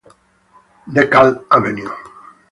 [0.95, 1.93] DeKalb Avenue